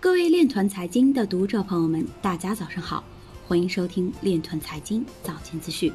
[0.00, 3.04] 各位链团财经的读者朋友们，大家早上好，
[3.46, 5.92] 欢迎收听链团财经早间资讯。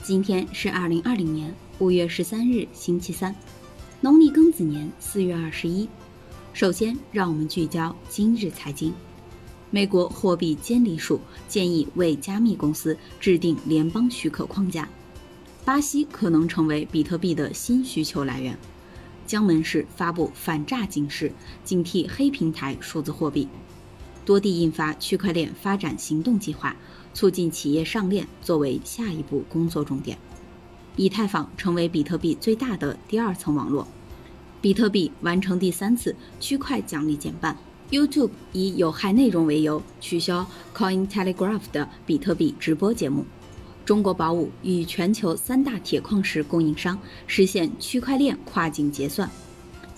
[0.00, 3.34] 今天是二零二零年五月十三日，星期三，
[4.00, 5.88] 农历庚子年四月二十一。
[6.52, 8.94] 首先，让我们聚焦今日财经。
[9.68, 14.88] 美国货币监理署建议为加密公司制定联邦许可框架。
[15.64, 18.56] 巴西可能成为比特币的新需求来源。
[19.26, 21.32] 江门市发布反诈警示，
[21.64, 23.48] 警惕黑平台数字货币。
[24.24, 26.74] 多地印发区块链发展行动计划，
[27.12, 30.16] 促进企业上链作为下一步工作重点。
[30.96, 33.86] 以太坊成为比特币最大的第二层网络。
[34.60, 37.56] 比特币完成第三次区块奖励减半。
[37.90, 43.26] YouTube 以有害内容为由取消 Coin Telegraph 的比特币直播节目。
[43.84, 49.30] 中国宝武与全球三大铁矿石供应商实现区块链跨境结算。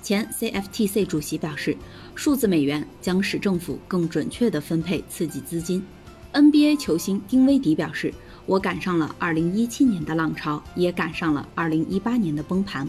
[0.03, 1.77] 前 CFTC 主席表示，
[2.15, 5.85] 数字美元将使政府更准确地分配刺激资金。
[6.33, 8.13] NBA 球星丁威迪表示
[8.47, 12.89] ：“我赶上了2017年的浪潮，也赶上了2018年的崩盘。”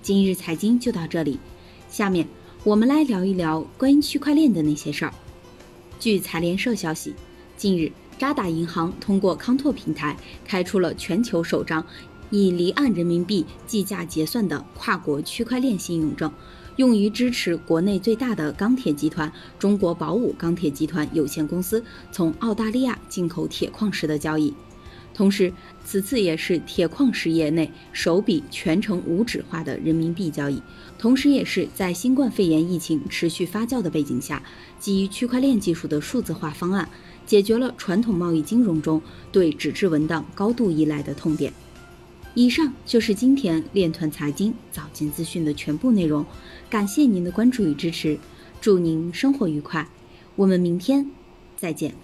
[0.00, 1.38] 今日财经就到这里，
[1.90, 2.26] 下面
[2.64, 5.12] 我们来聊一聊关于区块链的那些事儿。
[5.98, 7.14] 据财联社消息，
[7.56, 7.90] 近日。
[8.18, 11.84] 渣打银行通过康拓平台开出了全球首张
[12.30, 16.30] 以离岸人民币计价结算的跨国区块链信用证，
[16.76, 24.52] 用于支持国内最大的钢铁集团中国宝武钢铁集团有限公司从澳大利亚进口铁矿石的交易。
[25.14, 25.52] 同时，
[25.84, 30.62] 此次也是铁矿石业内首笔全程无纸化的人民币交易，
[30.96, 34.40] 同时也是在新冠肺炎疫情持续发酵的背景下，
[34.78, 36.88] 基于区块链技术的数字化方案，
[37.28, 41.52] 解决了传统贸易金融中对纸质文档高度依赖的痛点。
[42.34, 46.24] 以上就是今天链团财经早间资讯的全部内容，
[46.70, 48.18] 感谢您的关注与支持，
[48.62, 49.86] 祝您生活愉快，
[50.36, 51.10] 我们明天
[51.56, 51.94] 再见。